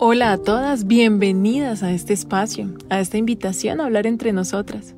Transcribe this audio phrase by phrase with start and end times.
[0.00, 4.94] Hola a todas, bienvenidas a este espacio, a esta invitación a hablar entre nosotras.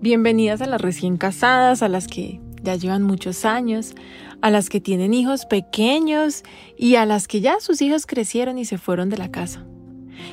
[0.00, 3.94] Bienvenidas a las recién casadas, a las que ya llevan muchos años,
[4.40, 6.42] a las que tienen hijos pequeños
[6.76, 9.64] y a las que ya sus hijos crecieron y se fueron de la casa.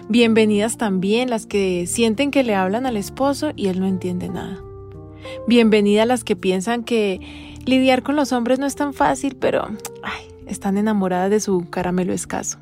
[0.08, 4.58] Bienvenidas también las que sienten que le hablan al esposo y él no entiende nada.
[5.48, 7.22] Bienvenidas las que piensan que
[7.64, 9.68] lidiar con los hombres no es tan fácil, pero
[10.48, 12.58] están enamoradas de su caramelo escaso.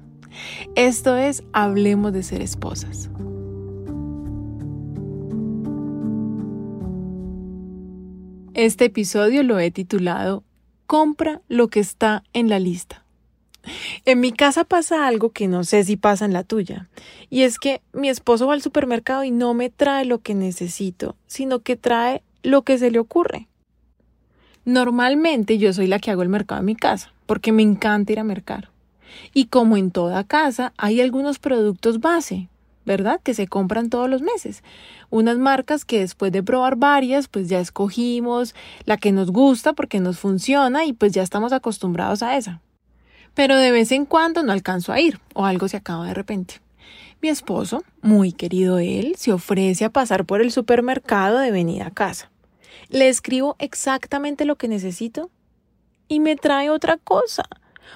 [0.75, 3.09] Esto es Hablemos de ser esposas.
[8.53, 10.43] Este episodio lo he titulado
[10.87, 13.03] Compra lo que está en la lista.
[14.05, 16.87] En mi casa pasa algo que no sé si pasa en la tuya,
[17.29, 21.15] y es que mi esposo va al supermercado y no me trae lo que necesito,
[21.27, 23.47] sino que trae lo que se le ocurre.
[24.65, 28.19] Normalmente yo soy la que hago el mercado en mi casa, porque me encanta ir
[28.19, 28.69] a mercar.
[29.33, 32.49] Y como en toda casa, hay algunos productos base,
[32.85, 33.19] ¿verdad?
[33.23, 34.63] Que se compran todos los meses.
[35.09, 39.99] Unas marcas que después de probar varias, pues ya escogimos la que nos gusta porque
[39.99, 42.61] nos funciona y pues ya estamos acostumbrados a esa.
[43.33, 46.61] Pero de vez en cuando no alcanzo a ir o algo se acaba de repente.
[47.21, 51.91] Mi esposo, muy querido él, se ofrece a pasar por el supermercado de venida a
[51.91, 52.29] casa.
[52.89, 55.29] Le escribo exactamente lo que necesito
[56.07, 57.43] y me trae otra cosa.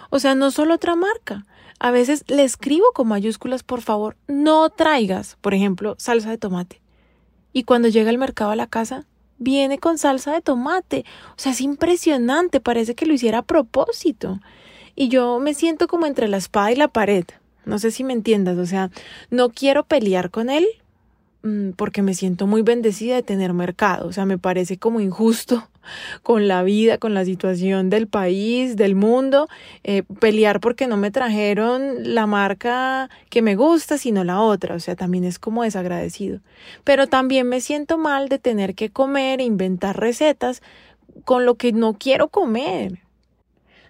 [0.10, 1.46] O sea, no solo otra marca.
[1.80, 6.82] A veces le escribo con mayúsculas, por favor, no traigas, por ejemplo, salsa de tomate.
[7.54, 9.06] Y cuando llega el mercado a la casa,
[9.38, 11.06] viene con salsa de tomate.
[11.32, 14.40] O sea, es impresionante, parece que lo hiciera a propósito.
[14.96, 17.26] Y yo me siento como entre la espada y la pared.
[17.66, 18.92] No sé si me entiendas, o sea,
[19.30, 20.68] no quiero pelear con él,
[21.76, 25.68] porque me siento muy bendecida de tener mercado, o sea, me parece como injusto
[26.24, 29.48] con la vida, con la situación del país, del mundo,
[29.84, 34.80] eh, pelear porque no me trajeron la marca que me gusta, sino la otra, o
[34.80, 36.42] sea, también es como desagradecido.
[36.84, 40.62] Pero también me siento mal de tener que comer e inventar recetas
[41.26, 43.00] con lo que no quiero comer.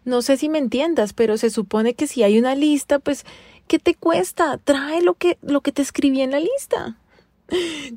[0.06, 3.26] No sé si me entiendas, pero se supone que si hay una lista, pues,
[3.68, 4.58] ¿qué te cuesta?
[4.58, 6.98] Trae lo que, lo que te escribí en la lista.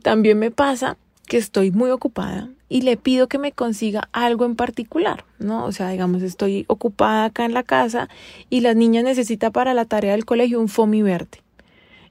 [0.02, 4.56] También me pasa que estoy muy ocupada y le pido que me consiga algo en
[4.56, 5.64] particular, ¿no?
[5.64, 8.08] O sea, digamos, estoy ocupada acá en la casa
[8.50, 11.42] y la niña necesita para la tarea del colegio un foamy verde.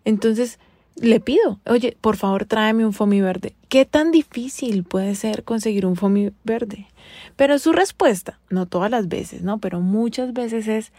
[0.05, 0.59] Entonces,
[0.95, 3.55] le pido, oye, por favor, tráeme un foamy verde.
[3.67, 6.87] ¿Qué tan difícil puede ser conseguir un foamy verde?
[7.35, 9.57] Pero su respuesta, no todas las veces, ¿no?
[9.57, 10.91] Pero muchas veces es,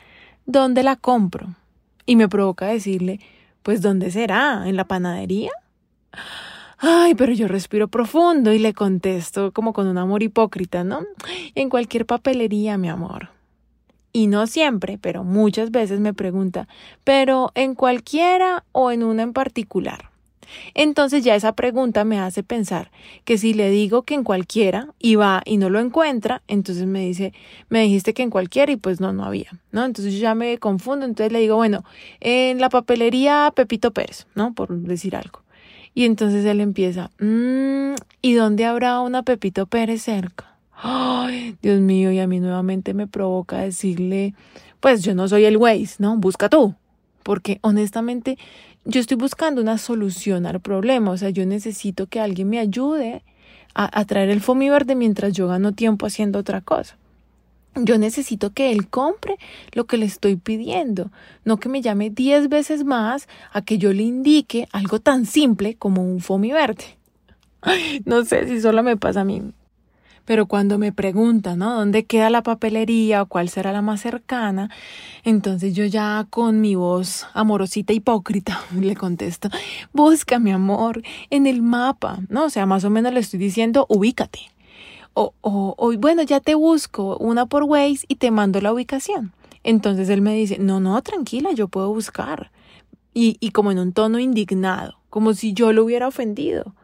[0.46, 1.54] ¿dónde la compro?
[2.06, 3.20] Y me provoca decirle,
[3.62, 4.64] pues, ¿dónde será?
[4.66, 5.52] ¿En la panadería?
[6.78, 11.00] Ay, pero yo respiro profundo y le contesto como con un amor hipócrita, ¿no?
[11.54, 13.30] En cualquier papelería, mi amor.
[14.12, 16.68] Y no siempre, pero muchas veces me pregunta,
[17.02, 20.10] ¿pero en cualquiera o en una en particular?
[20.74, 22.90] Entonces ya esa pregunta me hace pensar
[23.24, 27.00] que si le digo que en cualquiera y va y no lo encuentra, entonces me
[27.00, 27.32] dice,
[27.68, 29.84] me dijiste que en cualquiera y pues no, no había, ¿no?
[29.84, 31.84] Entonces yo ya me confundo, entonces le digo, bueno,
[32.20, 34.54] en la papelería Pepito Pérez, ¿no?
[34.54, 35.42] Por decir algo.
[35.94, 40.56] Y entonces él empieza, mmm, ¿y dónde habrá una Pepito Pérez cerca?
[40.76, 44.34] Ay, Dios mío, y a mí nuevamente me provoca decirle,
[44.80, 46.16] pues yo no soy el Waze, ¿no?
[46.16, 46.74] Busca tú.
[47.22, 48.36] Porque honestamente
[48.84, 53.22] yo estoy buscando una solución al problema, o sea, yo necesito que alguien me ayude
[53.74, 56.96] a, traer el foamy verde mientras yo gano tiempo haciendo otra cosa.
[57.76, 59.36] Yo necesito que él compre
[59.72, 61.10] lo que le estoy pidiendo,
[61.44, 65.74] no que me llame diez veces más a que yo le indique algo tan simple
[65.74, 66.84] como un foamy verde.
[68.04, 69.42] no sé si solo me pasa a mí.
[70.24, 71.74] Pero cuando me preguntan, ¿no?
[71.74, 74.70] ¿Dónde queda la papelería o cuál será la más cercana?
[75.22, 79.50] Entonces yo ya con mi voz amorosita hipócrita le contesto,
[79.92, 82.44] busca mi amor en el mapa, ¿no?
[82.44, 84.53] O sea, más o menos le estoy diciendo, ubícate
[85.14, 89.32] o, o, bueno, ya te busco una por Waze y te mando la ubicación.
[89.62, 92.50] Entonces él me dice, no, no, tranquila, yo puedo buscar.
[93.14, 96.74] Y, y como en un tono indignado, como si yo lo hubiera ofendido.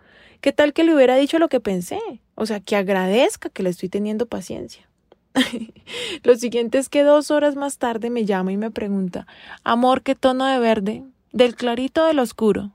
[0.41, 2.01] ¿Qué tal que le hubiera dicho lo que pensé?
[2.37, 4.89] O sea, que agradezca que le estoy teniendo paciencia.
[6.23, 9.27] lo siguiente es que dos horas más tarde me llama y me pregunta,
[9.65, 11.03] amor, ¿qué tono de verde?
[11.33, 12.71] ¿Del clarito o del oscuro?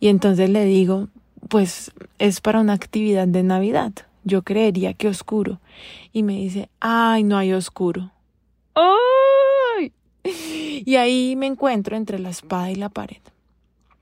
[0.00, 1.08] Y entonces le digo,
[1.48, 3.92] pues es para una actividad de Navidad
[4.24, 5.60] yo creería que oscuro.
[6.12, 8.10] Y me dice, ay, no hay oscuro.
[8.74, 9.92] ¡Ay!
[10.86, 13.18] Y ahí me encuentro entre la espada y la pared.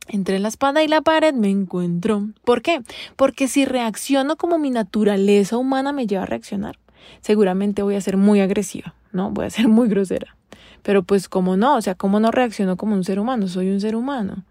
[0.08, 2.28] Entre la espada y la pared me encuentro.
[2.44, 2.80] ¿Por qué?
[3.16, 6.78] Porque si reacciono como mi naturaleza humana me lleva a reaccionar,
[7.20, 9.30] seguramente voy a ser muy agresiva, ¿no?
[9.30, 10.36] Voy a ser muy grosera.
[10.82, 11.76] Pero pues, ¿cómo no?
[11.76, 13.46] O sea, ¿cómo no reacciono como un ser humano?
[13.46, 14.44] Soy un ser humano.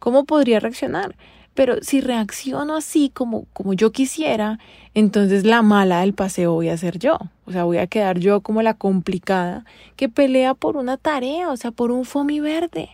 [0.00, 1.14] ¿Cómo podría reaccionar?
[1.54, 4.58] Pero si reacciono así como, como yo quisiera,
[4.94, 7.18] entonces la mala del paseo voy a ser yo.
[7.44, 9.64] O sea, voy a quedar yo como la complicada
[9.96, 12.90] que pelea por una tarea, o sea, por un fomi verde.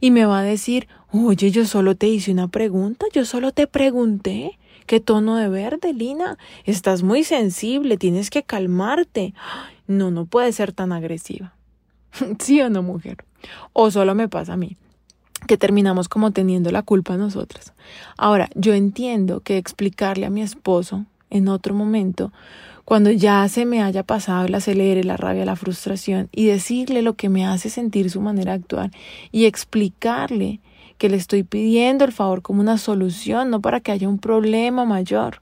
[0.00, 3.66] Y me va a decir, oye, yo solo te hice una pregunta, yo solo te
[3.66, 4.58] pregunté.
[4.86, 6.38] ¿Qué tono de verde, Lina?
[6.64, 9.32] Estás muy sensible, tienes que calmarte.
[9.86, 11.54] No, no puede ser tan agresiva.
[12.40, 13.24] ¿Sí o no, mujer?
[13.72, 14.76] O solo me pasa a mí
[15.46, 17.72] que terminamos como teniendo la culpa nosotras.
[18.16, 22.32] Ahora, yo entiendo que explicarle a mi esposo en otro momento,
[22.84, 27.14] cuando ya se me haya pasado el acelere, la rabia, la frustración, y decirle lo
[27.14, 28.90] que me hace sentir su manera de actuar,
[29.30, 30.60] y explicarle
[30.98, 34.84] que le estoy pidiendo el favor como una solución, no para que haya un problema
[34.84, 35.40] mayor,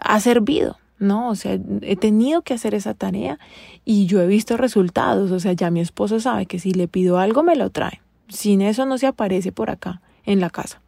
[0.00, 0.76] ha servido.
[0.98, 1.28] ¿no?
[1.28, 3.38] O sea, he tenido que hacer esa tarea
[3.84, 7.18] y yo he visto resultados, o sea, ya mi esposo sabe que si le pido
[7.18, 8.00] algo me lo trae.
[8.34, 10.80] Sin eso no se aparece por acá, en la casa.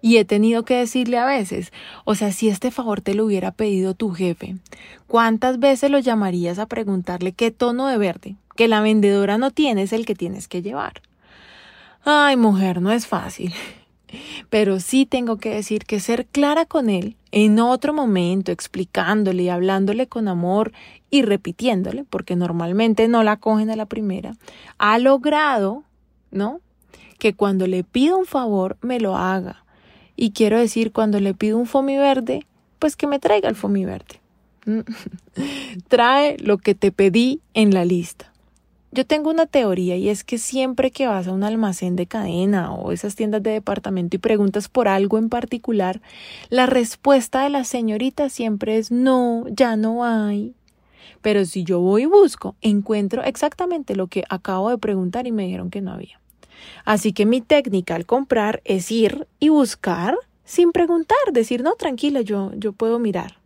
[0.00, 1.72] Y he tenido que decirle a veces,
[2.06, 4.56] o sea, si este favor te lo hubiera pedido tu jefe,
[5.06, 9.82] ¿cuántas veces lo llamarías a preguntarle qué tono de verde que la vendedora no tiene
[9.82, 11.02] es el que tienes que llevar?
[12.02, 13.52] Ay, mujer, no es fácil.
[14.48, 19.48] Pero sí tengo que decir que ser clara con él en otro momento, explicándole y
[19.50, 20.72] hablándole con amor
[21.10, 24.34] y repitiéndole, porque normalmente no la cogen a la primera,
[24.78, 25.84] ha logrado
[26.30, 26.60] ¿no?
[27.20, 29.64] Que cuando le pido un favor me lo haga.
[30.16, 32.46] Y quiero decir, cuando le pido un fomi verde,
[32.80, 34.20] pues que me traiga el fomi verde.
[35.88, 38.32] Trae lo que te pedí en la lista.
[38.92, 42.72] Yo tengo una teoría y es que siempre que vas a un almacén de cadena
[42.72, 46.00] o esas tiendas de departamento y preguntas por algo en particular,
[46.48, 50.54] la respuesta de la señorita siempre es no, ya no hay.
[51.22, 55.44] Pero si yo voy y busco, encuentro exactamente lo que acabo de preguntar y me
[55.44, 56.19] dijeron que no había.
[56.84, 62.22] Así que mi técnica al comprar es ir y buscar sin preguntar, decir, no, tranquila,
[62.22, 63.38] yo, yo puedo mirar.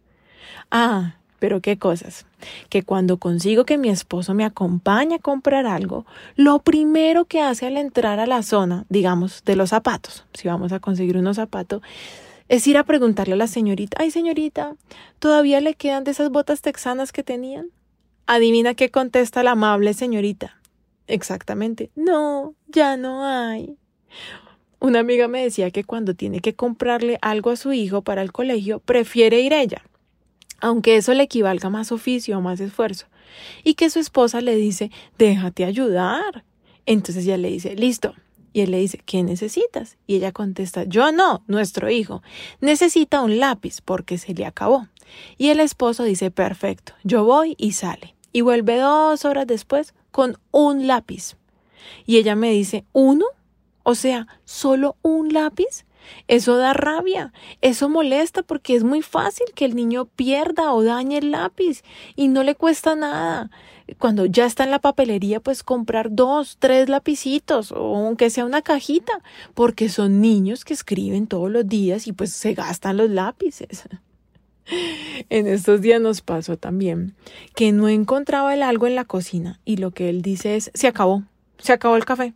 [0.71, 2.25] Ah, pero qué cosas.
[2.71, 6.07] Que cuando consigo que mi esposo me acompañe a comprar algo,
[6.37, 10.73] lo primero que hace al entrar a la zona, digamos, de los zapatos, si vamos
[10.73, 11.83] a conseguir unos zapatos,
[12.49, 14.75] es ir a preguntarle a la señorita, ay señorita,
[15.19, 17.67] ¿todavía le quedan de esas botas texanas que tenían?
[18.27, 20.57] Adivina qué contesta la amable señorita.
[21.07, 21.91] Exactamente.
[21.95, 23.77] No, ya no hay.
[24.81, 28.33] Una amiga me decía que cuando tiene que comprarle algo a su hijo para el
[28.33, 29.83] colegio, prefiere ir ella,
[30.61, 33.07] aunque eso le equivalga más oficio o más esfuerzo,
[33.63, 36.45] y que su esposa le dice, déjate ayudar.
[36.87, 38.15] Entonces ella le dice, listo.
[38.53, 39.97] Y él le dice, ¿qué necesitas?
[40.07, 42.23] Y ella contesta, yo no, nuestro hijo.
[42.61, 44.87] Necesita un lápiz porque se le acabó.
[45.39, 48.15] Y el esposo dice, perfecto, yo voy y sale.
[48.33, 51.37] Y vuelve dos horas después con un lápiz.
[52.07, 53.25] Y ella me dice, ¿uno?
[53.83, 55.87] O sea, solo un lápiz.
[56.29, 57.33] Eso da rabia,
[57.63, 61.83] eso molesta porque es muy fácil que el niño pierda o dañe el lápiz
[62.15, 63.51] y no le cuesta nada.
[63.99, 68.63] Cuando ya está en la papelería, pues comprar dos, tres lapicitos o aunque sea una
[68.63, 69.15] cajita,
[69.55, 73.89] porque son niños que escriben todos los días y pues se gastan los lápices.
[75.29, 77.15] En estos días nos pasó también
[77.55, 80.87] que no encontraba el algo en la cocina y lo que él dice es, se
[80.87, 81.25] acabó,
[81.59, 82.35] se acabó el café.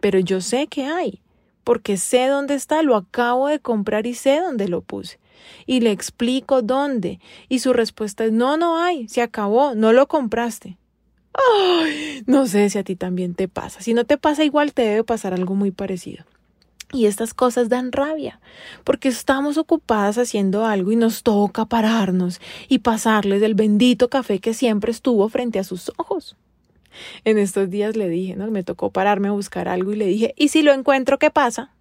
[0.00, 1.20] Pero yo sé que hay,
[1.64, 5.18] porque sé dónde está, lo acabo de comprar y sé dónde lo puse.
[5.66, 7.20] Y le explico dónde.
[7.48, 10.76] Y su respuesta es, no, no hay, se acabó, no lo compraste.
[12.26, 13.80] No sé si a ti también te pasa.
[13.80, 16.24] Si no te pasa igual, te debe pasar algo muy parecido.
[16.92, 18.38] Y estas cosas dan rabia,
[18.84, 24.52] porque estamos ocupadas haciendo algo y nos toca pararnos y pasarles el bendito café que
[24.52, 26.36] siempre estuvo frente a sus ojos.
[27.24, 28.50] En estos días le dije, ¿no?
[28.50, 31.72] Me tocó pararme a buscar algo y le dije, ¿y si lo encuentro, qué pasa?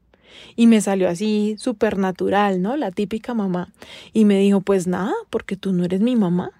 [0.55, 2.77] Y me salió así súper natural, ¿no?
[2.77, 3.73] La típica mamá.
[4.13, 6.51] Y me dijo, pues nada, porque tú no eres mi mamá.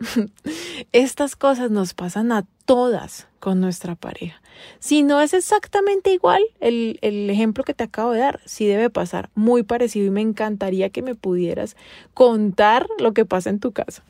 [0.92, 4.40] Estas cosas nos pasan a todas con nuestra pareja.
[4.78, 8.90] Si no es exactamente igual, el, el, ejemplo que te acabo de dar, sí debe
[8.90, 11.76] pasar muy parecido y me encantaría que me pudieras
[12.14, 14.04] contar lo que pasa en tu casa.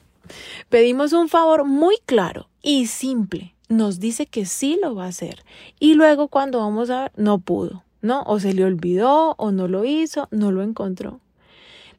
[0.68, 3.54] Pedimos un favor muy claro y simple.
[3.68, 5.44] Nos dice que sí lo va a hacer.
[5.78, 8.22] Y luego cuando vamos a ver, no pudo, ¿no?
[8.26, 11.20] O se le olvidó, o no lo hizo, no lo encontró.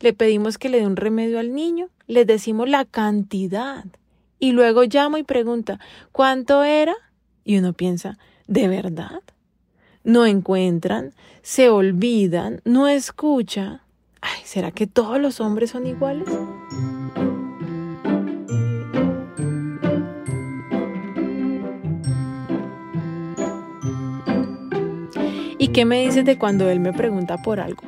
[0.01, 3.85] Le pedimos que le dé un remedio al niño, le decimos la cantidad.
[4.39, 5.79] Y luego llamo y pregunta,
[6.11, 6.95] ¿cuánto era?
[7.43, 8.17] Y uno piensa,
[8.47, 9.21] ¿de verdad?
[10.03, 13.83] No encuentran, se olvidan, no escucha.
[14.21, 16.27] Ay, ¿será que todos los hombres son iguales?
[25.71, 27.83] qué me dices de cuando él me pregunta por algo?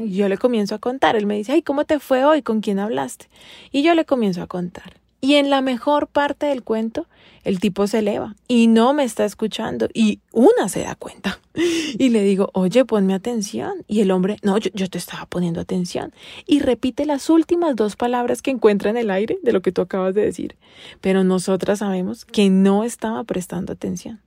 [0.00, 1.16] Y yo le comienzo a contar.
[1.16, 2.42] Él me dice, ay, ¿cómo te fue hoy?
[2.42, 3.28] ¿Con quién hablaste?
[3.70, 4.94] Y yo le comienzo a contar.
[5.20, 7.06] Y en la mejor parte del cuento,
[7.44, 11.40] el tipo se eleva y no me está escuchando y una se da cuenta.
[11.98, 13.84] Y le digo, oye, ponme atención.
[13.88, 16.12] Y el hombre, no, yo, yo, te estaba poniendo atención.
[16.46, 19.80] Y repite las últimas dos palabras que encuentra en el aire de lo que tú
[19.80, 20.56] acabas de decir.
[21.00, 24.20] Pero nosotras sabemos que no estaba prestando atención.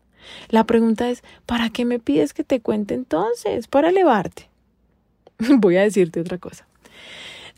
[0.50, 3.68] La pregunta es, ¿para qué me pides que te cuente entonces?
[3.68, 4.50] Para elevarte.
[5.58, 6.68] Voy a decirte otra cosa.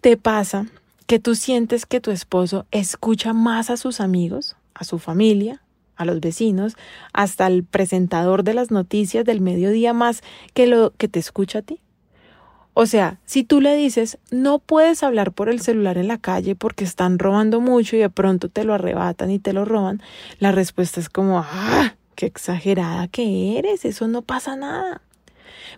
[0.02, 0.68] ¿Te pasa
[1.08, 5.62] que tú sientes que tu esposo escucha más a sus amigos, a su familia,
[5.96, 6.76] a los vecinos,
[7.14, 11.62] hasta el presentador de las noticias del mediodía más que lo que te escucha a
[11.62, 11.80] ti?
[12.76, 16.56] O sea, si tú le dices, no puedes hablar por el celular en la calle
[16.56, 20.02] porque están robando mucho y de pronto te lo arrebatan y te lo roban,
[20.40, 25.02] la respuesta es como, ah, qué exagerada que eres, eso no pasa nada.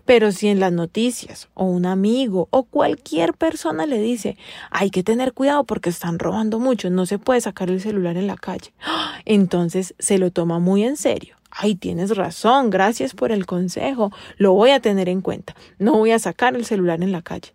[0.05, 4.37] Pero si en las noticias o un amigo o cualquier persona le dice,
[4.69, 8.27] hay que tener cuidado porque están robando mucho, no se puede sacar el celular en
[8.27, 8.73] la calle,
[9.25, 11.35] entonces se lo toma muy en serio.
[11.57, 16.11] Ay, tienes razón, gracias por el consejo, lo voy a tener en cuenta, no voy
[16.11, 17.53] a sacar el celular en la calle.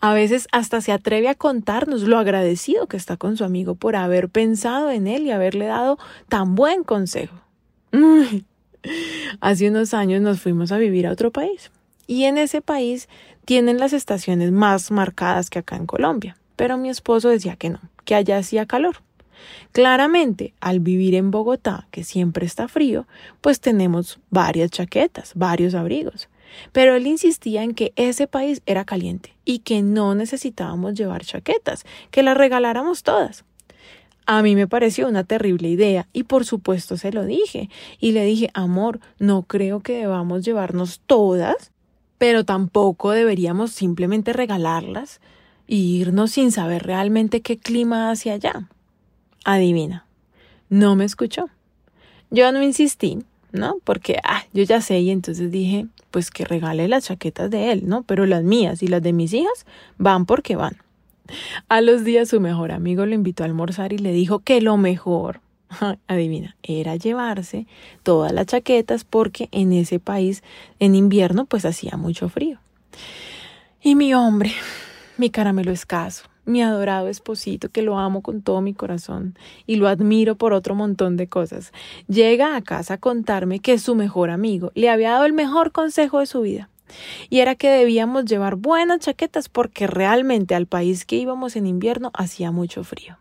[0.00, 3.96] A veces hasta se atreve a contarnos lo agradecido que está con su amigo por
[3.96, 7.36] haber pensado en él y haberle dado tan buen consejo.
[9.40, 11.70] Hace unos años nos fuimos a vivir a otro país
[12.06, 13.08] y en ese país
[13.44, 17.80] tienen las estaciones más marcadas que acá en Colombia, pero mi esposo decía que no,
[18.04, 18.96] que allá hacía calor.
[19.72, 23.06] Claramente, al vivir en Bogotá, que siempre está frío,
[23.40, 26.28] pues tenemos varias chaquetas, varios abrigos.
[26.72, 31.84] Pero él insistía en que ese país era caliente y que no necesitábamos llevar chaquetas,
[32.10, 33.44] que las regaláramos todas.
[34.32, 37.68] A mí me pareció una terrible idea y por supuesto se lo dije
[37.98, 41.72] y le dije, amor, no creo que debamos llevarnos todas,
[42.16, 45.20] pero tampoco deberíamos simplemente regalarlas
[45.66, 48.68] e irnos sin saber realmente qué clima hacia allá.
[49.44, 50.06] Adivina,
[50.68, 51.48] no me escuchó.
[52.30, 53.78] Yo no insistí, ¿no?
[53.82, 57.88] Porque, ah, yo ya sé y entonces dije, pues que regale las chaquetas de él,
[57.88, 58.04] ¿no?
[58.04, 59.66] Pero las mías y las de mis hijas
[59.98, 60.76] van porque van.
[61.68, 64.76] A los días su mejor amigo lo invitó a almorzar y le dijo que lo
[64.76, 65.40] mejor,
[66.06, 67.66] adivina, era llevarse
[68.02, 70.42] todas las chaquetas porque en ese país
[70.78, 72.58] en invierno pues hacía mucho frío.
[73.82, 74.52] Y mi hombre,
[75.16, 79.88] mi caramelo escaso, mi adorado esposito, que lo amo con todo mi corazón y lo
[79.88, 81.72] admiro por otro montón de cosas,
[82.08, 86.20] llega a casa a contarme que su mejor amigo le había dado el mejor consejo
[86.20, 86.68] de su vida
[87.28, 92.10] y era que debíamos llevar buenas chaquetas porque realmente al país que íbamos en invierno
[92.14, 93.18] hacía mucho frío.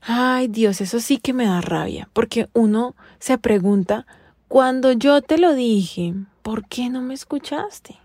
[0.00, 4.06] Ay Dios, eso sí que me da rabia, porque uno se pregunta,
[4.48, 7.98] cuando yo te lo dije, ¿por qué no me escuchaste?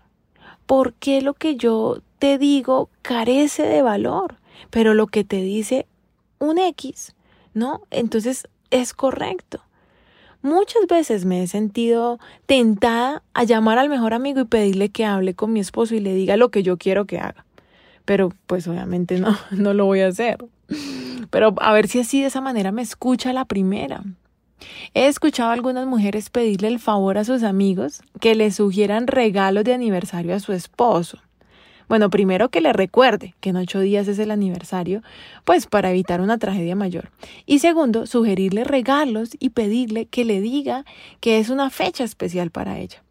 [0.66, 4.36] ¿Por qué lo que yo te digo carece de valor?
[4.70, 5.86] Pero lo que te dice
[6.38, 7.14] un X,
[7.54, 7.82] ¿no?
[7.90, 9.62] Entonces es correcto.
[10.44, 15.32] Muchas veces me he sentido tentada a llamar al mejor amigo y pedirle que hable
[15.32, 17.46] con mi esposo y le diga lo que yo quiero que haga.
[18.04, 20.44] Pero pues obviamente no, no lo voy a hacer.
[21.30, 24.02] Pero a ver si así de esa manera me escucha la primera.
[24.92, 29.64] He escuchado a algunas mujeres pedirle el favor a sus amigos que le sugieran regalos
[29.64, 31.20] de aniversario a su esposo.
[31.88, 35.02] Bueno, primero que le recuerde que en ocho días es el aniversario,
[35.44, 37.10] pues para evitar una tragedia mayor.
[37.46, 40.84] Y segundo, sugerirle regalos y pedirle que le diga
[41.20, 43.02] que es una fecha especial para ella.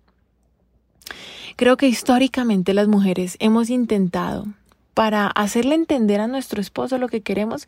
[1.55, 4.47] Creo que históricamente las mujeres hemos intentado,
[4.93, 7.67] para hacerle entender a nuestro esposo lo que queremos,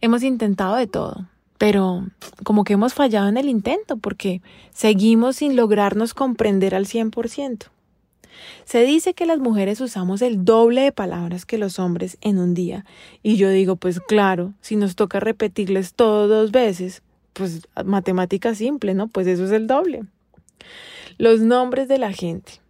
[0.00, 1.26] hemos intentado de todo
[1.58, 2.06] pero
[2.44, 4.40] como que hemos fallado en el intento porque
[4.72, 7.66] seguimos sin lograrnos comprender al 100%.
[8.64, 12.54] Se dice que las mujeres usamos el doble de palabras que los hombres en un
[12.54, 12.84] día.
[13.22, 18.94] Y yo digo, pues claro, si nos toca repetirles todo dos veces, pues matemática simple,
[18.94, 19.08] ¿no?
[19.08, 20.04] Pues eso es el doble.
[21.18, 22.60] Los nombres de la gente.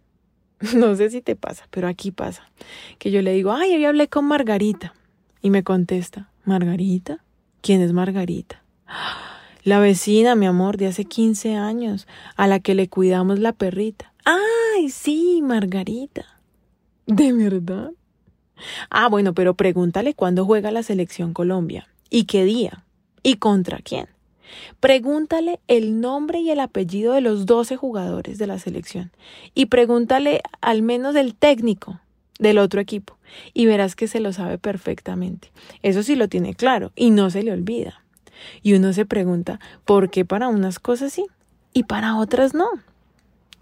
[0.75, 2.49] No sé si te pasa, pero aquí pasa.
[2.97, 4.93] Que yo le digo, ay, hoy hablé con Margarita.
[5.41, 7.23] Y me contesta, ¿Margarita?
[7.61, 8.61] ¿Quién es Margarita?
[9.63, 14.08] La vecina, mi amor, de hace 15 años, a la que le cuidamos la perrita.
[14.25, 16.25] ¡Ay, sí, Margarita!
[17.05, 17.91] ¿De verdad?
[18.89, 22.83] Ah, bueno, pero pregúntale cuándo juega la selección Colombia y qué día
[23.23, 24.07] y contra quién.
[24.79, 29.11] Pregúntale el nombre y el apellido de los 12 jugadores de la selección
[29.53, 31.99] y pregúntale al menos el técnico
[32.39, 33.17] del otro equipo
[33.53, 35.51] y verás que se lo sabe perfectamente.
[35.83, 38.03] Eso sí lo tiene claro y no se le olvida.
[38.63, 41.25] Y uno se pregunta, ¿por qué para unas cosas sí
[41.73, 42.69] y para otras no?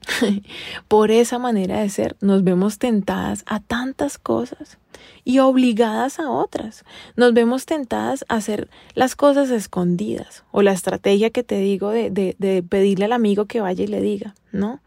[0.88, 4.78] Por esa manera de ser nos vemos tentadas a tantas cosas
[5.24, 6.86] y obligadas a otras.
[7.16, 12.10] Nos vemos tentadas a hacer las cosas escondidas o la estrategia que te digo de,
[12.10, 14.80] de, pedirle al amigo que vaya y le diga, ¿no?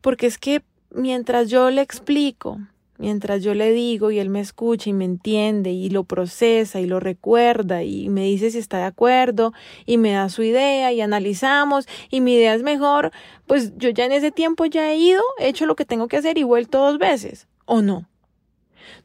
[0.00, 2.60] Porque es que mientras yo le explico
[2.98, 6.86] Mientras yo le digo y él me escucha y me entiende y lo procesa y
[6.86, 9.52] lo recuerda y me dice si está de acuerdo
[9.84, 13.12] y me da su idea y analizamos y mi idea es mejor,
[13.46, 16.16] pues yo ya en ese tiempo ya he ido, he hecho lo que tengo que
[16.16, 17.46] hacer y vuelto dos veces.
[17.64, 18.08] ¿O no?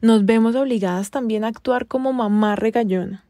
[0.00, 3.24] Nos vemos obligadas también a actuar como mamá regallona.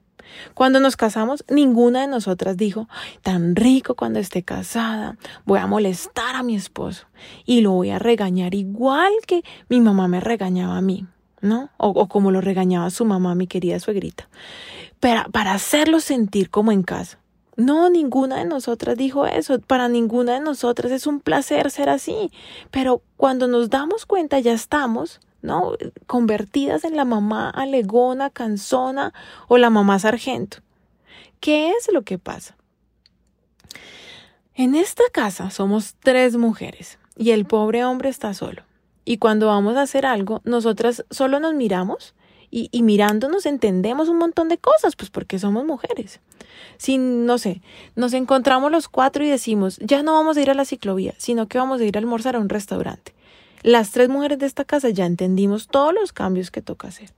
[0.55, 2.89] Cuando nos casamos, ninguna de nosotras dijo,
[3.23, 7.07] tan rico cuando esté casada, voy a molestar a mi esposo
[7.45, 11.07] y lo voy a regañar igual que mi mamá me regañaba a mí,
[11.41, 11.71] ¿no?
[11.77, 14.29] O, como lo regañaba su mamá, mi querida suegrita,
[15.01, 17.19] para, para hacerlo sentir como en casa.
[17.57, 19.61] No, ninguna de nosotras dijo eso.
[19.61, 22.31] Para ninguna de nosotras es un placer ser así.
[22.71, 25.73] Pero cuando nos damos cuenta ya estamos ¿no?
[26.07, 29.13] Convertidas en la mamá alegona, cansona
[29.49, 30.59] o la mamá sargento.
[31.41, 32.57] ¿Qué es lo que pasa?
[34.55, 38.63] En esta casa somos tres mujeres y el pobre hombre está solo.
[39.05, 42.15] Y cuando vamos a hacer algo, nosotras solo nos miramos
[42.51, 46.21] y, y, mirándonos entendemos un montón de cosas, pues porque somos mujeres.
[46.77, 47.63] Si, no sé,
[47.97, 51.49] nos encontramos los cuatro y decimos, ya no vamos a ir a la ciclovía, sino
[51.49, 53.15] que vamos a ir a almorzar a un restaurante.
[53.65, 57.11] Las tres mujeres de esta casa ya entendimos todos los cambios que toca hacer.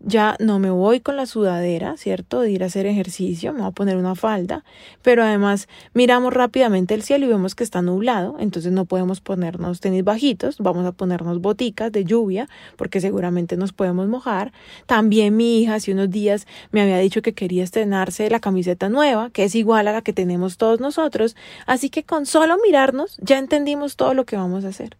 [0.00, 2.42] Ya no me voy con la sudadera, ¿cierto?
[2.42, 4.64] De ir a hacer ejercicio, me voy a poner una falda,
[5.00, 9.80] pero además miramos rápidamente el cielo y vemos que está nublado, entonces no podemos ponernos
[9.80, 14.52] tenis bajitos, vamos a ponernos boticas de lluvia, porque seguramente nos podemos mojar.
[14.84, 19.30] También mi hija hace unos días me había dicho que quería estrenarse la camiseta nueva,
[19.30, 21.34] que es igual a la que tenemos todos nosotros,
[21.66, 24.98] así que con solo mirarnos ya entendimos todo lo que vamos a hacer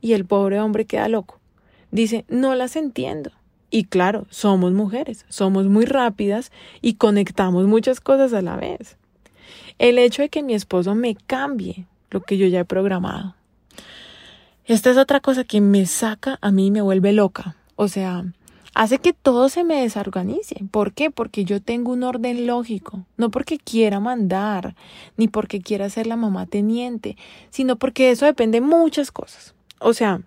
[0.00, 1.38] y el pobre hombre queda loco.
[1.90, 3.30] Dice, no las entiendo.
[3.70, 8.96] Y claro, somos mujeres, somos muy rápidas y conectamos muchas cosas a la vez.
[9.78, 13.34] El hecho de que mi esposo me cambie lo que yo ya he programado.
[14.64, 17.56] Esta es otra cosa que me saca a mí y me vuelve loca.
[17.76, 18.24] O sea,
[18.74, 20.56] hace que todo se me desorganice.
[20.70, 21.10] ¿Por qué?
[21.10, 24.74] Porque yo tengo un orden lógico, no porque quiera mandar,
[25.16, 27.16] ni porque quiera ser la mamá teniente,
[27.50, 29.54] sino porque eso depende de muchas cosas.
[29.80, 30.20] O sea,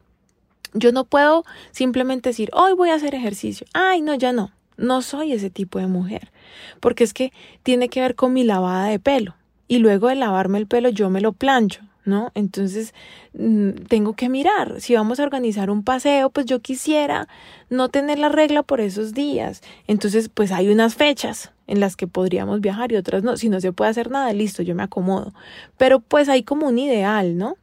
[0.74, 3.68] yo no puedo simplemente decir, hoy voy a hacer ejercicio.
[3.74, 4.52] Ay, no, ya no.
[4.78, 6.32] No soy ese tipo de mujer.
[6.80, 7.32] Porque es que
[7.64, 9.36] tiene que ver con mi lavada de pelo.
[9.68, 12.32] Y luego de lavarme el pelo yo me lo plancho, ¿no?
[12.36, 12.94] Entonces
[13.34, 14.82] mm, tengo que mirar.
[14.82, 17.28] Si vamos a organizar un paseo, pues yo quisiera
[17.70, 19.62] no tener la regla por esos días.
[19.88, 23.38] Entonces, pues hay unas fechas en las que podríamos viajar y otras no.
[23.38, 25.34] Si no se puede hacer nada, listo, yo me acomodo.
[25.78, 27.56] Pero pues hay como un ideal, ¿no?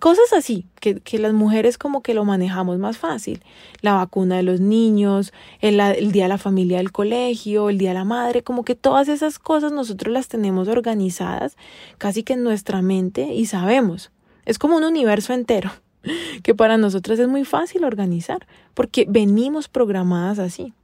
[0.00, 3.44] Cosas así, que, que, las mujeres como que lo manejamos más fácil.
[3.80, 7.90] La vacuna de los niños, el, el, día de la familia del colegio, el día
[7.90, 11.56] de la madre, como que todas esas cosas nosotros las tenemos organizadas
[11.96, 14.10] casi que en nuestra mente y sabemos.
[14.46, 15.70] Es como un universo entero
[16.42, 20.74] que para nosotras es muy fácil organizar porque venimos programadas así.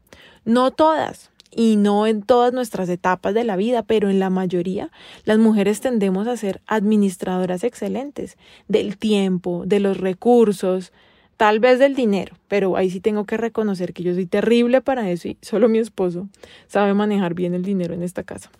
[0.44, 4.90] No todas, y no en todas nuestras etapas de la vida, pero en la mayoría,
[5.24, 8.36] las mujeres tendemos a ser administradoras excelentes
[8.68, 10.92] del tiempo, de los recursos,
[11.36, 15.10] tal vez del dinero, pero ahí sí tengo que reconocer que yo soy terrible para
[15.10, 16.28] eso y solo mi esposo
[16.66, 18.50] sabe manejar bien el dinero en esta casa.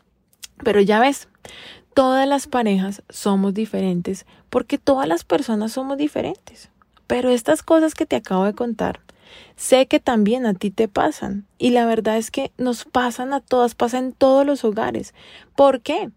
[0.62, 1.28] Pero ya ves,
[1.94, 6.70] todas las parejas somos diferentes porque todas las personas somos diferentes.
[7.06, 9.00] Pero estas cosas que te acabo de contar
[9.56, 13.40] Sé que también a ti te pasan y la verdad es que nos pasan a
[13.40, 15.14] todas, pasan en todos los hogares.
[15.54, 16.10] ¿Por qué?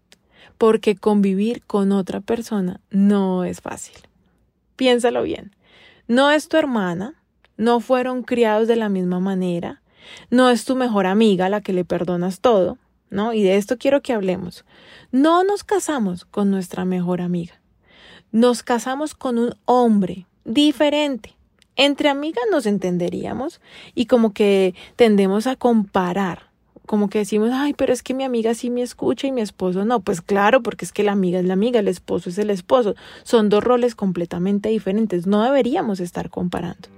[0.56, 3.96] Porque convivir con otra persona no es fácil.
[4.76, 5.54] Piénsalo bien.
[6.08, 7.14] No es tu hermana,
[7.56, 9.82] no fueron criados de la misma manera,
[10.30, 12.78] no es tu mejor amiga la que le perdonas todo,
[13.10, 13.32] ¿no?
[13.34, 14.64] Y de esto quiero que hablemos.
[15.12, 17.60] No nos casamos con nuestra mejor amiga.
[18.32, 21.36] Nos casamos con un hombre diferente,
[21.78, 23.60] entre amigas nos entenderíamos
[23.94, 26.50] y como que tendemos a comparar,
[26.86, 29.84] como que decimos, ay, pero es que mi amiga sí me escucha y mi esposo
[29.84, 30.00] no.
[30.00, 32.96] Pues claro, porque es que la amiga es la amiga, el esposo es el esposo.
[33.22, 35.26] Son dos roles completamente diferentes.
[35.26, 36.88] No deberíamos estar comparando.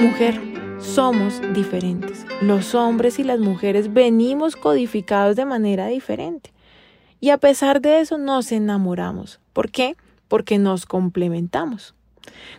[0.00, 0.47] Mujer,
[0.80, 2.26] somos diferentes.
[2.40, 6.52] Los hombres y las mujeres venimos codificados de manera diferente.
[7.20, 9.40] Y a pesar de eso nos enamoramos.
[9.52, 9.96] ¿Por qué?
[10.28, 11.94] Porque nos complementamos.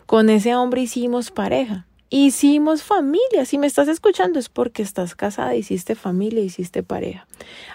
[0.05, 1.85] Con ese hombre hicimos pareja.
[2.09, 3.45] Hicimos familia.
[3.45, 7.27] Si me estás escuchando es porque estás casada, hiciste familia, hiciste pareja.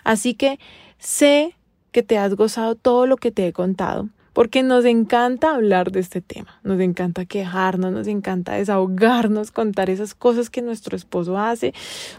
[0.03, 0.59] Así que
[0.99, 1.57] sé
[1.93, 6.01] que te has gozado todo lo que te he contado porque nos encanta hablar de
[6.01, 11.73] este tema, nos encanta quejarnos, nos encanta desahogarnos, contar esas cosas que nuestro esposo hace.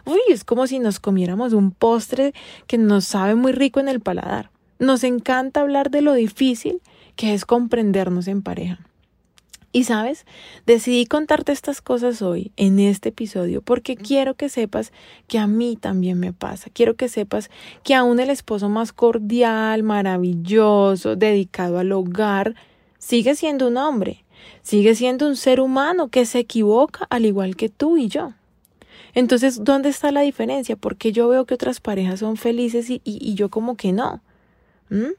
[0.06, 2.34] Uy, es como si nos comiéramos un postre
[2.66, 4.50] que nos sabe muy rico en el paladar.
[4.80, 6.82] Nos encanta hablar de lo difícil
[7.16, 8.80] que es comprendernos en pareja.
[9.76, 10.26] Y sabes,
[10.66, 14.94] decidí contarte estas cosas hoy en este episodio porque quiero que sepas
[15.28, 16.70] que a mí también me pasa.
[16.72, 17.50] Quiero que sepas
[17.84, 22.56] que aún el esposo más cordial, maravilloso, dedicado al hogar,
[23.00, 24.24] sigue siendo un hombre,
[24.62, 28.32] sigue siendo un ser humano que se equivoca al igual que tú y yo.
[29.14, 30.78] Entonces, ¿dónde está la diferencia?
[30.78, 34.22] Porque yo veo que otras parejas son felices y, y, yo como que no.
[34.90, 35.16] ¿Mm?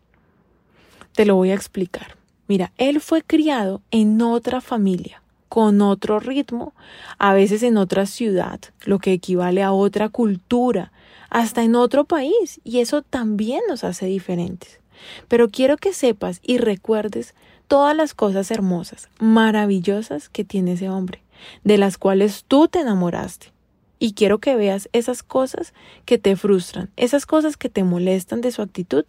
[1.12, 2.15] Te lo voy a explicar.
[2.49, 6.75] Mira, él fue criado en otra familia, con otro ritmo,
[7.19, 10.93] a veces en otra ciudad, lo que equivale a otra cultura,
[11.29, 14.81] hasta en otro país, y eso también nos hace diferentes.
[15.29, 17.35] Pero quiero que sepas y recuerdes
[17.69, 21.23] todas las cosas hermosas, maravillosas que tiene ese hombre,
[21.65, 23.53] de las cuales tú te enamoraste.
[23.99, 25.73] Y quiero que veas esas cosas
[26.05, 29.05] que te frustran, esas cosas que te molestan de su actitud,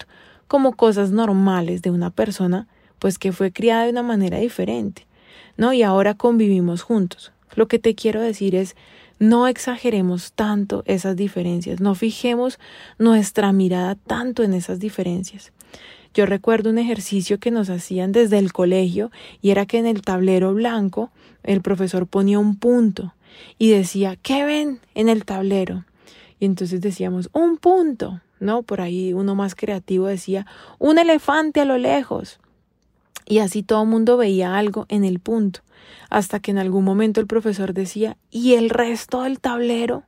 [0.48, 2.66] como cosas normales de una persona
[2.98, 5.06] pues que fue criada de una manera diferente,
[5.56, 5.72] ¿no?
[5.72, 7.32] Y ahora convivimos juntos.
[7.54, 8.76] Lo que te quiero decir es,
[9.18, 12.58] no exageremos tanto esas diferencias, no fijemos
[12.98, 15.52] nuestra mirada tanto en esas diferencias.
[16.14, 19.10] Yo recuerdo un ejercicio que nos hacían desde el colegio
[19.42, 21.10] y era que en el tablero blanco
[21.42, 23.14] el profesor ponía un punto
[23.58, 25.84] y decía, ¿qué ven en el tablero?
[26.40, 28.62] Y entonces decíamos, un punto, ¿no?
[28.62, 30.46] Por ahí uno más creativo decía,
[30.78, 32.38] un elefante a lo lejos.
[33.30, 35.60] Y así todo el mundo veía algo en el punto,
[36.08, 40.04] hasta que en algún momento el profesor decía, ¿y el resto del tablero?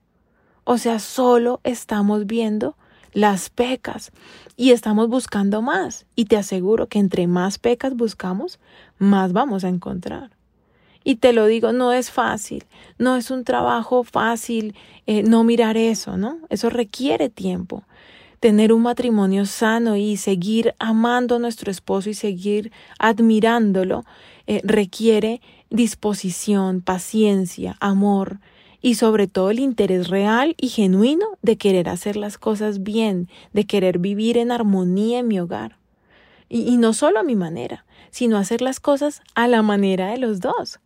[0.65, 2.77] O sea, solo estamos viendo
[3.13, 4.11] las pecas
[4.57, 6.07] y estamos buscando más.
[6.17, 8.59] Y te aseguro que entre más pecas buscamos,
[8.99, 10.31] más vamos a encontrar.
[11.05, 12.65] Y te lo digo, no es fácil,
[12.97, 14.75] no es un trabajo fácil
[15.07, 16.39] eh, no mirar eso, ¿no?
[16.49, 17.85] Eso requiere tiempo
[18.41, 24.05] tener un matrimonio sano y seguir amando a nuestro esposo y seguir admirándolo
[24.47, 28.41] eh, requiere disposición, paciencia, amor
[28.81, 33.67] y sobre todo el interés real y genuino de querer hacer las cosas bien, de
[33.67, 35.77] querer vivir en armonía en mi hogar.
[36.49, 40.19] Y, y no solo a mi manera, sino hacer las cosas a la manera de
[40.19, 40.81] los dos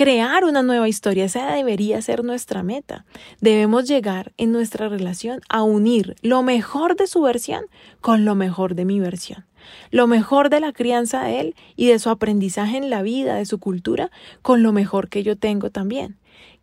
[0.00, 1.26] crear una nueva historia.
[1.26, 3.04] Esa debería ser nuestra meta.
[3.42, 7.66] Debemos llegar en nuestra relación a unir lo mejor de su versión
[8.00, 9.44] con lo mejor de mi versión.
[9.90, 13.44] Lo mejor de la crianza de él y de su aprendizaje en la vida, de
[13.44, 14.10] su cultura,
[14.40, 16.16] con lo mejor que yo tengo también.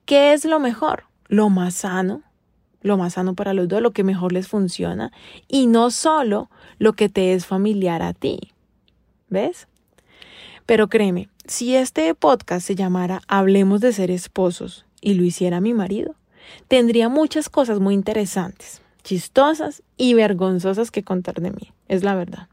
[0.06, 1.04] ¿Qué es lo mejor?
[1.28, 2.24] Lo más sano,
[2.82, 5.12] lo más sano para los dos, lo que mejor les funciona
[5.48, 8.40] y no solo lo que te es familiar a ti.
[9.30, 9.68] ¿Ves?
[10.66, 15.74] Pero créeme, si este podcast se llamara Hablemos de ser esposos y lo hiciera mi
[15.74, 16.16] marido,
[16.68, 22.48] tendría muchas cosas muy interesantes, chistosas y vergonzosas que contar de mí, es la verdad.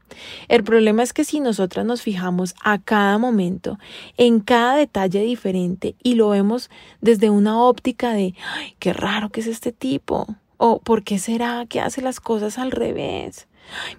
[0.47, 3.77] El problema es que si nosotras nos fijamos a cada momento,
[4.17, 6.69] en cada detalle diferente y lo vemos
[7.01, 10.27] desde una óptica de, ay, qué raro que es este tipo,
[10.57, 13.47] o ¿por qué será que hace las cosas al revés?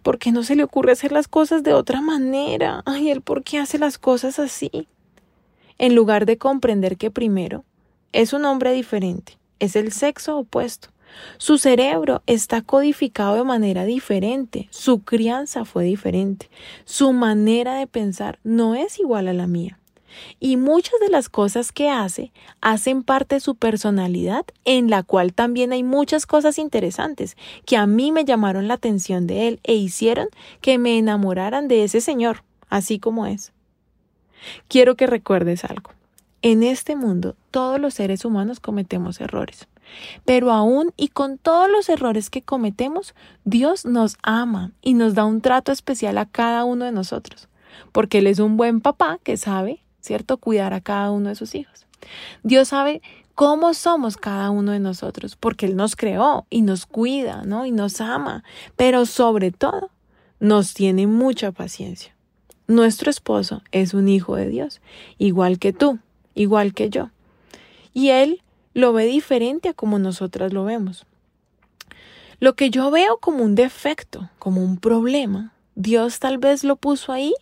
[0.02, 2.82] ¿Por qué no se le ocurre hacer las cosas de otra manera?
[2.86, 4.88] Ay, él, ¿por qué hace las cosas así?
[5.78, 7.64] En lugar de comprender que primero
[8.12, 10.88] es un hombre diferente, es el sexo opuesto.
[11.38, 16.50] Su cerebro está codificado de manera diferente, su crianza fue diferente,
[16.84, 19.78] su manera de pensar no es igual a la mía
[20.40, 25.32] y muchas de las cosas que hace hacen parte de su personalidad, en la cual
[25.32, 29.74] también hay muchas cosas interesantes que a mí me llamaron la atención de él e
[29.74, 30.28] hicieron
[30.60, 33.52] que me enamoraran de ese señor, así como es.
[34.68, 35.90] Quiero que recuerdes algo.
[36.42, 39.66] En este mundo todos los seres humanos cometemos errores.
[40.24, 45.24] Pero aún y con todos los errores que cometemos, Dios nos ama y nos da
[45.24, 47.48] un trato especial a cada uno de nosotros,
[47.92, 50.38] porque Él es un buen papá que sabe ¿cierto?
[50.38, 51.86] Cuidar a cada uno de sus hijos.
[52.42, 53.02] Dios sabe
[53.34, 57.66] cómo somos cada uno de nosotros, porque Él nos creó y nos cuida, ¿no?
[57.66, 58.44] Y nos ama,
[58.76, 59.90] pero sobre todo
[60.40, 62.14] nos tiene mucha paciencia.
[62.66, 64.80] Nuestro esposo es un hijo de Dios,
[65.18, 65.98] igual que tú,
[66.34, 67.10] igual que yo.
[67.92, 68.42] Y Él
[68.74, 71.06] lo ve diferente a como nosotras lo vemos.
[72.40, 77.12] Lo que yo veo como un defecto, como un problema, Dios tal vez lo puso
[77.12, 77.32] ahí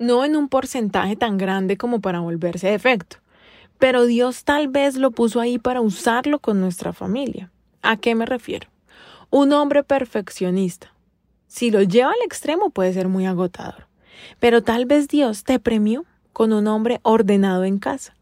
[0.00, 3.18] no en un porcentaje tan grande como para volverse defecto,
[3.78, 7.52] pero Dios tal vez lo puso ahí para usarlo con nuestra familia.
[7.82, 8.68] ¿A qué me refiero?
[9.30, 10.92] Un hombre perfeccionista.
[11.46, 13.86] Si lo lleva al extremo puede ser muy agotador,
[14.40, 18.14] pero tal vez Dios te premió con un hombre ordenado en casa.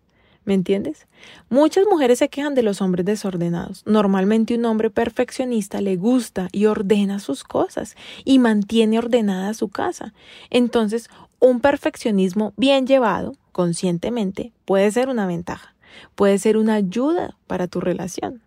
[0.45, 1.07] ¿Me entiendes?
[1.51, 3.83] Muchas mujeres se quejan de los hombres desordenados.
[3.85, 10.15] Normalmente un hombre perfeccionista le gusta y ordena sus cosas y mantiene ordenada su casa.
[10.49, 15.75] Entonces, un perfeccionismo bien llevado, conscientemente, puede ser una ventaja,
[16.15, 18.43] puede ser una ayuda para tu relación.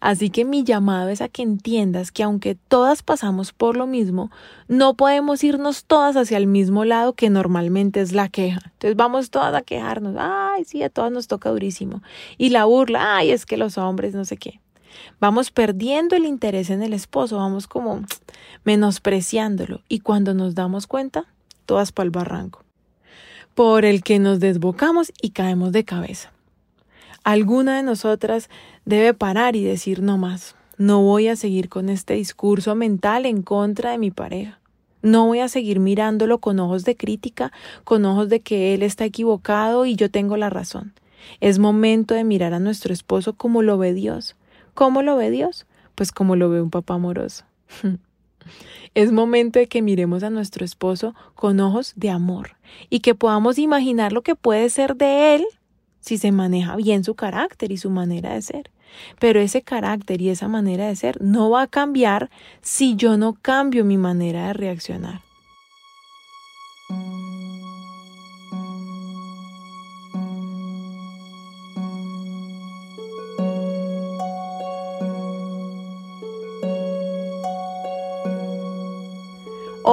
[0.00, 4.30] Así que mi llamado es a que entiendas que aunque todas pasamos por lo mismo,
[4.68, 8.60] no podemos irnos todas hacia el mismo lado que normalmente es la queja.
[8.64, 12.02] Entonces vamos todas a quejarnos, ay, sí, a todas nos toca durísimo.
[12.38, 14.60] Y la burla, ay, es que los hombres no sé qué.
[15.20, 18.02] Vamos perdiendo el interés en el esposo, vamos como
[18.64, 21.26] menospreciándolo y cuando nos damos cuenta,
[21.64, 22.64] todas para el barranco,
[23.54, 26.32] por el que nos desbocamos y caemos de cabeza.
[27.24, 28.50] Alguna de nosotras
[28.84, 30.56] debe parar y decir no más.
[30.76, 34.58] No voy a seguir con este discurso mental en contra de mi pareja.
[35.02, 37.52] No voy a seguir mirándolo con ojos de crítica,
[37.84, 40.94] con ojos de que él está equivocado y yo tengo la razón.
[41.40, 44.36] Es momento de mirar a nuestro esposo como lo ve Dios.
[44.74, 45.66] ¿Cómo lo ve Dios?
[45.94, 47.44] Pues como lo ve un papá amoroso.
[48.94, 52.56] es momento de que miremos a nuestro esposo con ojos de amor
[52.90, 55.44] y que podamos imaginar lo que puede ser de él
[56.00, 58.70] si se maneja bien su carácter y su manera de ser.
[59.18, 63.34] Pero ese carácter y esa manera de ser no va a cambiar si yo no
[63.40, 65.20] cambio mi manera de reaccionar.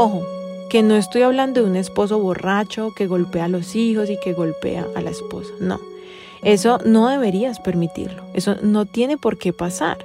[0.01, 0.25] Ojo,
[0.69, 4.31] que no estoy hablando de un esposo borracho que golpea a los hijos y que
[4.31, 5.81] golpea a la esposa, no.
[6.41, 9.97] Eso no deberías permitirlo, eso no tiene por qué pasar.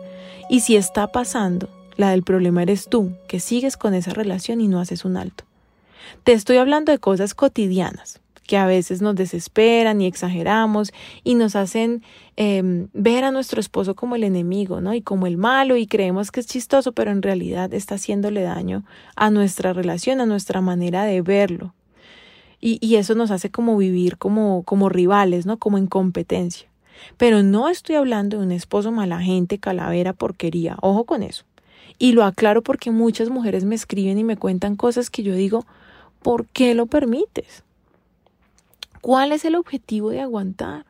[0.51, 4.67] Y si está pasando, la del problema eres tú, que sigues con esa relación y
[4.67, 5.45] no haces un alto.
[6.25, 10.93] Te estoy hablando de cosas cotidianas, que a veces nos desesperan y exageramos
[11.25, 12.03] y nos hacen
[12.37, 14.95] em, ver a nuestro esposo como el enemigo, ¿no?
[14.95, 18.85] Y como el malo y creemos que es chistoso, pero en realidad está haciéndole daño
[19.17, 21.75] a nuestra relación, a nuestra manera de verlo.
[22.67, 25.59] Y, eso nos hace como vivir como, como rivales, ¿no?
[25.59, 26.67] Como en competencia.
[27.19, 30.77] Pero no estoy hablando de un esposo mala gente, calavera, porquería.
[30.81, 31.45] Ojo con eso.
[31.99, 35.67] Y lo aclaro porque muchas mujeres me escriben y me cuentan cosas que yo digo,
[36.23, 37.64] ¿por qué lo permites?
[39.05, 40.87] ¿Cuál es el objetivo de aguantar?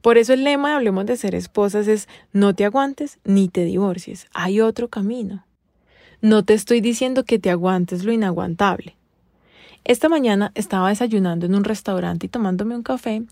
[0.00, 3.62] Por eso el lema de Hablemos de ser esposas es no te aguantes ni te
[3.64, 4.26] divorcies.
[4.32, 5.44] Hay otro camino.
[6.22, 8.96] No te estoy diciendo que te aguantes lo inaguantable.
[9.84, 13.22] Esta mañana estaba desayunando en un restaurante y tomándome un café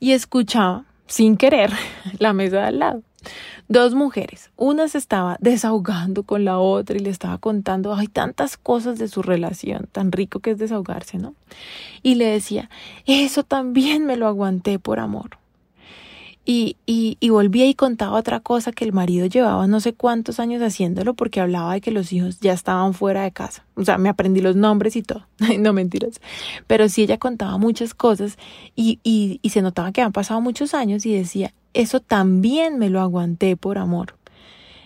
[0.00, 1.70] y escuchaba, sin querer,
[2.18, 3.02] la mesa de al lado.
[3.68, 4.50] Dos mujeres.
[4.56, 9.08] Una se estaba desahogando con la otra y le estaba contando, hay tantas cosas de
[9.08, 11.34] su relación, tan rico que es desahogarse, ¿no?
[12.02, 12.68] Y le decía,
[13.06, 15.38] eso también me lo aguanté por amor.
[16.46, 20.40] Y, y, y volvía y contaba otra cosa que el marido llevaba no sé cuántos
[20.40, 23.64] años haciéndolo porque hablaba de que los hijos ya estaban fuera de casa.
[23.76, 25.26] O sea, me aprendí los nombres y todo.
[25.58, 26.20] no mentiras.
[26.66, 28.36] Pero sí ella contaba muchas cosas
[28.76, 32.90] y, y, y se notaba que habían pasado muchos años y decía, eso también me
[32.90, 34.14] lo aguanté por amor.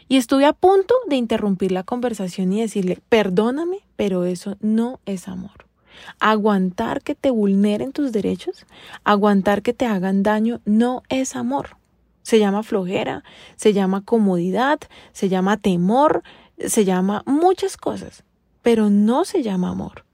[0.09, 5.29] Y estuve a punto de interrumpir la conversación y decirle, perdóname, pero eso no es
[5.29, 5.68] amor.
[6.21, 8.67] Aguantar que te vulneren tus derechos,
[9.05, 11.77] aguantar que te hagan daño, no es amor.
[12.23, 13.25] Se llama flojera,
[13.57, 14.81] se llama comodidad,
[15.13, 16.23] se llama temor,
[16.59, 18.25] se llama muchas cosas,
[18.63, 20.05] pero no se llama amor.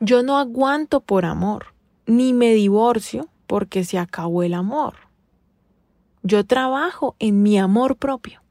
[0.00, 1.74] Yo no aguanto por amor,
[2.06, 4.94] ni me divorcio porque se acabó el amor.
[6.22, 8.42] Yo trabajo en mi amor propio.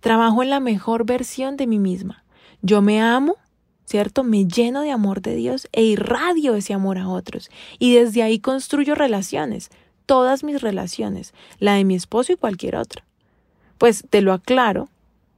[0.00, 2.24] Trabajo en la mejor versión de mí misma.
[2.60, 3.36] Yo me amo
[3.84, 4.24] ¿cierto?
[4.24, 7.50] Me lleno de amor de Dios e irradio ese amor a otros.
[7.78, 9.70] Y desde ahí construyo relaciones,
[10.06, 13.04] todas mis relaciones, la de mi esposo y cualquier otra.
[13.78, 14.88] Pues te lo aclaro,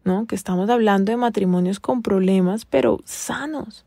[0.04, 0.26] ¿no?
[0.26, 3.84] Que estamos hablando de matrimonios con problemas, pero sanos.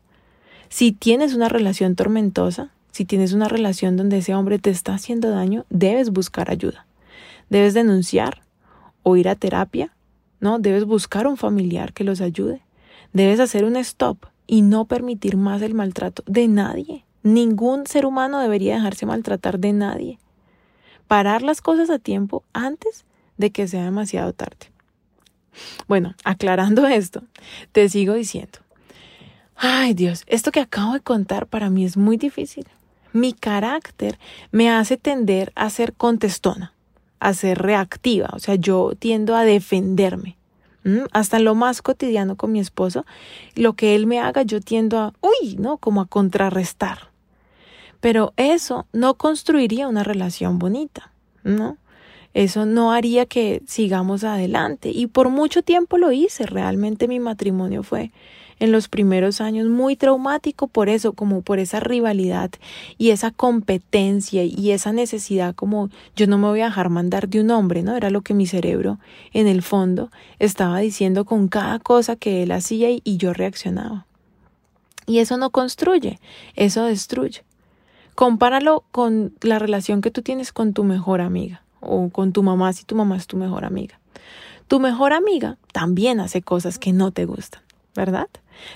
[0.68, 5.30] Si tienes una relación tormentosa, si tienes una relación donde ese hombre te está haciendo
[5.30, 6.86] daño, debes buscar ayuda.
[7.48, 8.42] Debes denunciar
[9.02, 9.92] o ir a terapia,
[10.40, 10.58] ¿no?
[10.58, 12.62] Debes buscar un familiar que los ayude.
[13.12, 17.04] Debes hacer un stop y no permitir más el maltrato de nadie.
[17.22, 20.18] Ningún ser humano debería dejarse maltratar de nadie.
[21.06, 23.04] Parar las cosas a tiempo antes
[23.36, 24.72] de que sea demasiado tarde.
[25.86, 27.22] Bueno, aclarando esto,
[27.70, 28.58] te sigo diciendo.
[29.54, 32.66] Ay Dios, esto que acabo de contar para mí es muy difícil,
[33.12, 34.18] mi carácter
[34.50, 36.72] me hace tender a ser contestona,
[37.20, 40.39] a ser reactiva, o sea, yo tiendo a defenderme.
[41.12, 43.04] Hasta en lo más cotidiano con mi esposo,
[43.54, 45.76] lo que él me haga, yo tiendo a, uy, ¿no?
[45.76, 47.10] Como a contrarrestar.
[48.00, 51.12] Pero eso no construiría una relación bonita,
[51.44, 51.76] ¿no?
[52.32, 54.90] Eso no haría que sigamos adelante.
[54.90, 56.46] Y por mucho tiempo lo hice.
[56.46, 58.12] Realmente mi matrimonio fue
[58.60, 62.50] en los primeros años muy traumático por eso, como por esa rivalidad
[62.98, 67.40] y esa competencia y esa necesidad como yo no me voy a dejar mandar de
[67.40, 67.96] un hombre, ¿no?
[67.96, 68.98] Era lo que mi cerebro
[69.32, 74.06] en el fondo estaba diciendo con cada cosa que él hacía y, yo reaccionaba.
[75.06, 76.20] Y eso no construye,
[76.54, 77.42] eso destruye.
[78.14, 82.72] Compáralo con la relación que tú tienes con tu mejor amiga o con tu mamá
[82.72, 83.98] si tu mamá es tu mejor amiga.
[84.68, 87.62] Tu mejor amiga también hace cosas que no te gustan,
[87.94, 88.28] ¿verdad?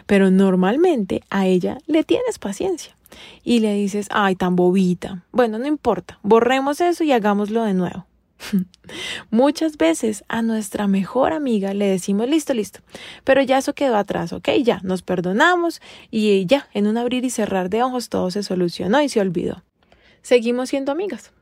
[0.07, 2.97] Pero normalmente a ella le tienes paciencia
[3.43, 5.25] y le dices, ay, tan bobita.
[5.31, 8.07] Bueno, no importa, borremos eso y hagámoslo de nuevo.
[9.31, 12.81] Muchas veces a nuestra mejor amiga le decimos listo, listo,
[13.25, 17.31] pero ya eso quedó atrás, ok, ya nos perdonamos y ya en un abrir y
[17.31, 19.63] cerrar de ojos todo se solucionó y se olvidó.
[20.23, 21.33] Seguimos siendo amigas.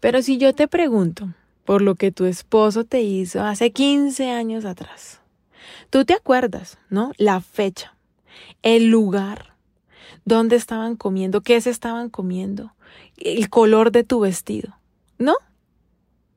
[0.00, 1.28] Pero si yo te pregunto
[1.64, 5.20] por lo que tu esposo te hizo hace 15 años atrás,
[5.90, 7.12] tú te acuerdas, ¿no?
[7.16, 7.94] La fecha,
[8.62, 9.54] el lugar,
[10.24, 12.72] dónde estaban comiendo, qué se estaban comiendo,
[13.18, 14.76] el color de tu vestido,
[15.18, 15.34] ¿no?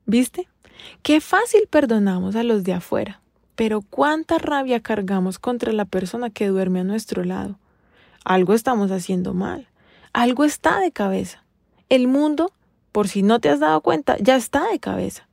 [0.05, 0.47] ¿Viste?
[1.03, 3.21] Qué fácil perdonamos a los de afuera,
[3.55, 7.59] pero cuánta rabia cargamos contra la persona que duerme a nuestro lado.
[8.23, 9.67] Algo estamos haciendo mal,
[10.13, 11.43] algo está de cabeza.
[11.89, 12.53] El mundo
[12.91, 15.27] por si no te has dado cuenta, ya está de cabeza.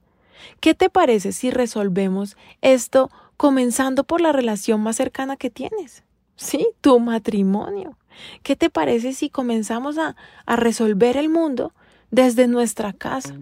[0.61, 6.05] ¿Qué te parece si resolvemos esto comenzando por la relación más cercana que tienes?
[6.37, 7.97] Sí, tu matrimonio.
[8.43, 11.73] ¿Qué te parece si comenzamos a, a resolver el mundo
[12.11, 13.35] desde nuestra casa?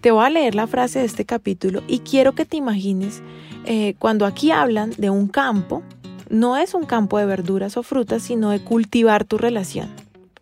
[0.00, 3.22] Te voy a leer la frase de este capítulo y quiero que te imagines
[3.64, 5.82] eh, cuando aquí hablan de un campo
[6.28, 9.88] no es un campo de verduras o frutas, sino de cultivar tu relación.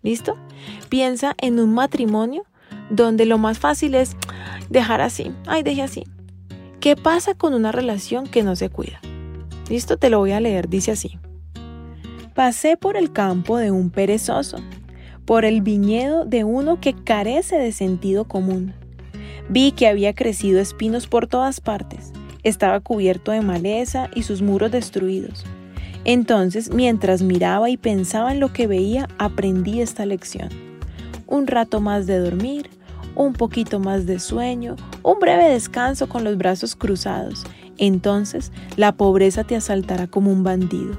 [0.03, 0.37] ¿Listo?
[0.89, 2.45] Piensa en un matrimonio
[2.91, 4.17] donde lo más fácil es
[4.69, 6.05] dejar así, ay, deje así.
[6.81, 9.01] ¿Qué pasa con una relación que no se cuida?
[9.71, 9.97] ¿Listo?
[9.97, 11.19] Te lo voy a leer, dice así.
[12.35, 14.59] Pasé por el campo de un perezoso,
[15.25, 18.75] por el viñedo de uno que carece de sentido común.
[19.49, 24.73] Vi que había crecido espinos por todas partes, estaba cubierto de maleza y sus muros
[24.73, 25.45] destruidos.
[26.05, 30.49] Entonces, mientras miraba y pensaba en lo que veía, aprendí esta lección.
[31.33, 32.69] Un rato más de dormir,
[33.15, 37.45] un poquito más de sueño, un breve descanso con los brazos cruzados.
[37.79, 40.95] Entonces, la pobreza te asaltará como un bandido.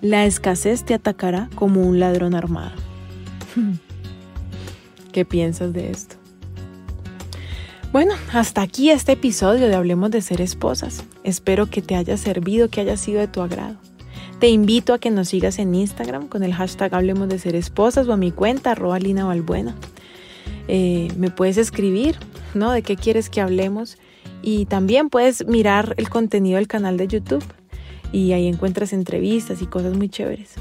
[0.00, 2.72] La escasez te atacará como un ladrón armado.
[5.12, 6.16] ¿Qué piensas de esto?
[7.92, 11.04] Bueno, hasta aquí este episodio de Hablemos de ser esposas.
[11.22, 13.76] Espero que te haya servido, que haya sido de tu agrado.
[14.40, 18.08] Te invito a que nos sigas en Instagram con el hashtag Hablemos de Ser Esposas
[18.08, 19.30] o a mi cuenta, arroba Lina.
[20.66, 22.16] Eh, me puedes escribir,
[22.54, 22.72] ¿no?
[22.72, 23.98] De qué quieres que hablemos.
[24.40, 27.44] Y también puedes mirar el contenido del canal de YouTube.
[28.12, 30.54] Y ahí encuentras entrevistas y cosas muy chéveres.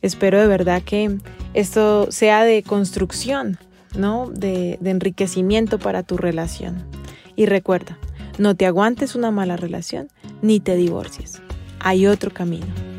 [0.00, 1.18] Espero de verdad que
[1.54, 3.58] esto sea de construcción,
[3.98, 4.30] ¿no?
[4.30, 6.84] De enriquecimiento para tu relación.
[7.34, 7.98] Y recuerda,
[8.38, 10.06] no te aguantes una mala relación
[10.40, 11.42] ni te divorcies
[11.80, 12.89] hay otro camino.